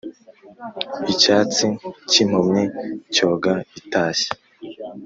[1.11, 1.67] Icyansi
[2.09, 2.63] k’impumyi
[3.13, 4.29] cyoga itashye.